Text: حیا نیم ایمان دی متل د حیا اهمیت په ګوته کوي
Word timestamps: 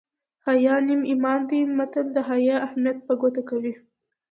حیا 0.45 0.75
نیم 0.85 1.01
ایمان 1.11 1.39
دی 1.49 1.59
متل 1.77 2.05
د 2.15 2.17
حیا 2.29 2.55
اهمیت 2.67 2.97
په 3.07 3.13
ګوته 3.21 3.41
کوي 3.49 3.73